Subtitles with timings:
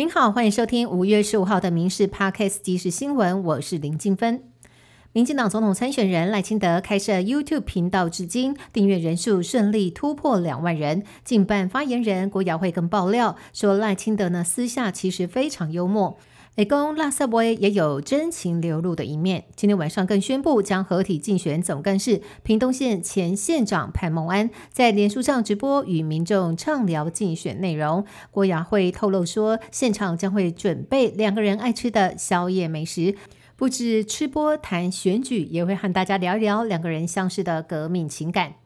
[0.00, 4.42] 您好，欢迎收听五月十五号的《民事 Podcast 即时新闻》，我是林静芬。
[5.12, 11.02] 民进党总统参选人赖清德开设 YouTube 频道，至今订阅人数顺利突破两万人。
[11.22, 16.16] 近办发言人郭瑶慧更爆料说，赖清德呢私下其实非常幽默。
[16.60, 19.44] 雷公拉萨伯也有真情流露的一面。
[19.56, 28.04] 今天晚上更宣布将合体竞选总干事，屏东县前县长潘孟安在脸书上直播与民众畅聊竞选内容。
[28.30, 33.14] 郭雅慧透露说，现场将会准备两个人爱吃的宵夜美食，
[33.56, 38.56] 不止吃播谈选举，也会和大家聊一聊两个人相识的革命情感。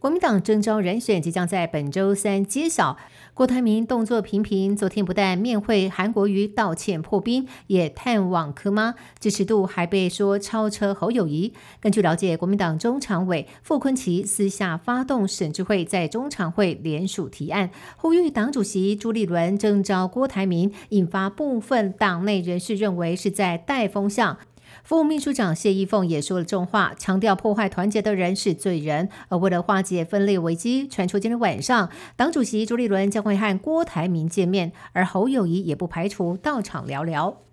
[0.00, 2.96] 国民党征召人选即将在本周三揭晓。
[3.34, 11.52] 郭台铭动作频频，昨天不但面会韩国瑜道歉破冰，也探望柯妈，支持度还被说超车侯友谊。
[11.80, 24.38] 根据了解，国民党中常委傅昆奇私下发动沈智慧在中常会联署提案，呼吁党主席朱立伦征召郭台铭，引发部分党内人士认为是在带风向。
[24.82, 29.08] 副秘书长谢依凤也说了重话，强调破坏团结的人是罪人。
[29.28, 37.47] 而为了化解分裂危机，传出今天晚上党主席朱立伦将会和郭台铭见面，而侯友谊也不排除到场聊聊。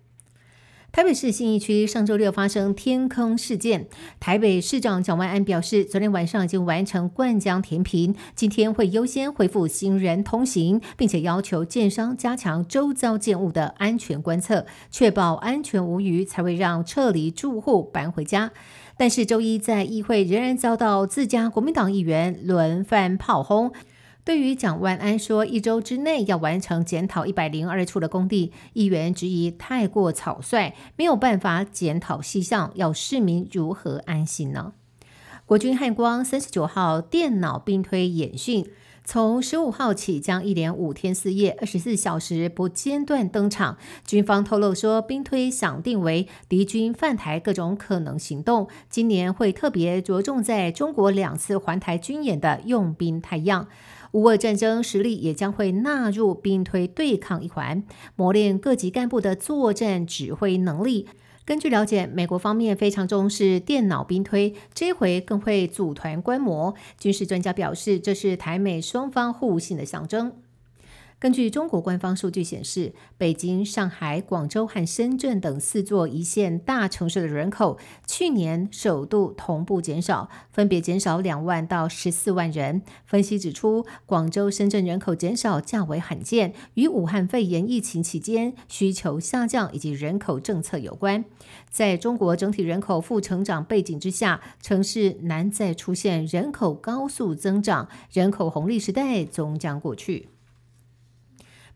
[0.96, 3.86] 台北市信义区上周六发生天坑事件，
[4.18, 18.52] 台北市长蒋万安表示，昨天晚上已经完成灌浆填平，今天会优先恢复行人通行，并且要求建商加强周遭建物的安全观测，确保安全无虞，才会让撤离住户搬回家。
[18.96, 23.70] 但是周一在议会仍然遭到自家国民党议员轮番炮轰。
[24.26, 34.72] 对于蒋万安说一周之内要完成检讨一百零二处的工地，议员质疑太过草率，没有办法检讨细项，要市民如何安心呢？
[35.44, 38.68] 国军汉光三十九号电脑兵推演训，
[39.04, 43.78] 从十五号起将一连五天四夜、二十四小时不间断登场。
[44.04, 53.68] 军方透露说，兵推想定为敌军犯台各种可能行动，今年会特别着重在中国两次环台军演的用兵态样。
[54.16, 57.84] 乌俄战争实力也将会纳入兵推对抗一环，
[58.14, 61.06] 磨练各级干部的作战指挥能力。
[61.44, 66.74] 根据了解，美国方面非常重视电脑兵推，这回更会组团观摩。
[66.98, 70.32] 军事专家表示，这是台美双方互信的象征。
[71.18, 82.82] 根据中国官方数据显示，北京、上海、广州和深圳等四座一线大城市的人口去年首度同步减少，分别减少两万到十四万人。
[83.06, 91.24] 分析指出，广州、深圳人口减少较为罕见，与武汉肺炎疫情期间需求下降以及人口政策有关。
[91.70, 100.28] 在中国整体人口负成长背景之下，城市难再出现人口高速增长，人口红利时代终将过去。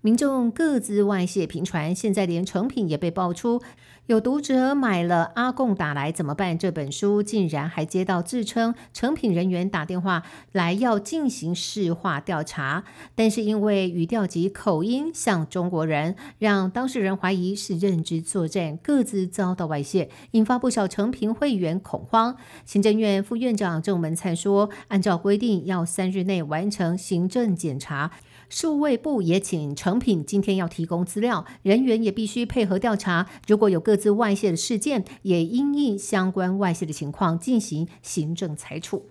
[0.02, 3.60] 民众各自外泄频传，现在连成品也被爆出。
[4.10, 12.82] 有读者买了《阿贡打来怎么办》这本书，竟然还接到自称成品人员打电话来要进行市话调查，
[13.14, 22.36] 但是因为语调及口音像中国人，让当事人怀疑是认知作战，各自遭到外泄，引发不少成品会员恐慌。
[22.66, 28.10] 行政院副院长郑文灿说，按照规定要三日内完成行政检查。
[28.48, 33.28] 数位部也请成品今天要提供资料，人员也必须配合调查。
[33.46, 39.10] 如果有各自外泄的事件，也因应相关外泄的情况进行行政裁处。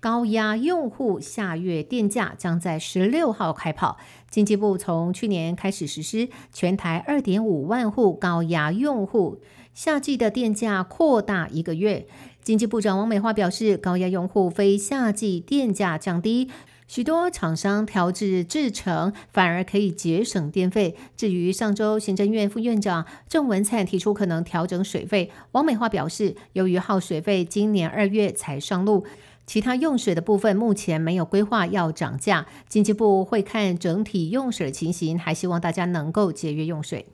[0.00, 3.96] 高压用户下月电价将在十六号开跑。
[4.28, 9.40] 经济部从去年开始实施，全台二点五万户高压用户
[9.72, 12.06] 夏季的电价扩大一个月。
[12.42, 16.50] 经济部长王美花表示，高压用户非夏季电价降低。
[16.86, 20.94] 许多厂商调制制成，反而可以节省电费。
[21.16, 29.04] 至于上周行政院副院长郑文灿提出可能调整水费，王美花表示，由于耗水费今年二月才上路，
[29.46, 32.46] 其他用水的部分目前没有规划要涨价。
[32.68, 37.06] 经济部会看整体用水情形，还希望大家能够节约用水。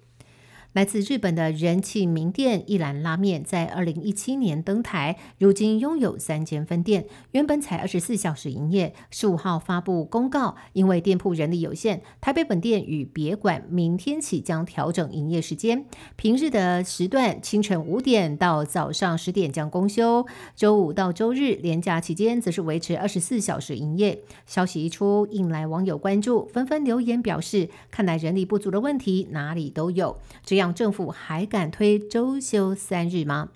[0.73, 8.95] 来自日本的人气名店一兰拉面，在二零一七年登台，如今拥有三间分店，原本才二十四小时营业。
[9.11, 20.25] 十五号发布公告，因为店铺人力有限，台北本店与别馆明天起将调整营业时间，平日的时段清晨五点到早上十点将公休，
[20.55, 24.21] 周五到周日连假期间则是维持二十四小时营业。
[24.47, 30.17] 消息一出，引来网友关注，纷纷留言表示，看来人力不足的问题哪里都有。
[30.47, 33.49] 只让政府还敢推周休三日吗？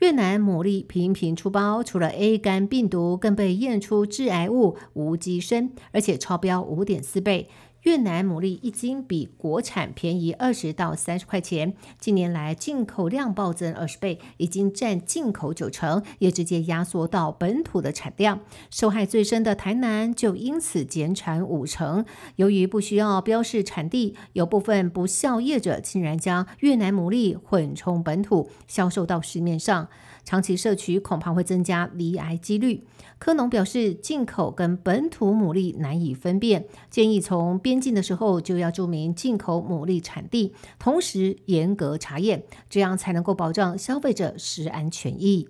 [0.00, 7.48] 越南牡蛎频频出包，除了 A 肝病毒，更被验出致癌物无机砷，而且超标五点四倍。
[7.82, 18.40] 越南牡蛎一斤比国产便宜二十到三十块钱，近年来进口量暴增二十倍，已经占进口九成，也直接压缩到本土的产量。
[18.70, 22.04] 受害最深的台南就因此减产五成。
[22.36, 29.88] 由于不需要标示产地，有部分不孝业者竟然将越南牡蛎混充本土销售到市面上。
[30.22, 32.84] 长期摄取恐怕会增加罹癌几率。
[33.18, 45.48] 科农表示，进口跟本土牡蛎难以分辨，建议从边境的时候就要注明进口牡蛎产地，同时严格查验，这样才能够保障消费者食安全益。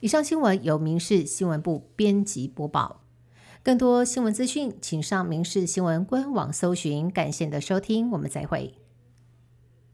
[0.00, 3.02] 以上新闻由民事新闻部编辑播报。
[3.62, 7.08] 更多新闻资讯，请上民事新闻官网搜寻。
[7.08, 8.81] 感谢您的收听，我们再会。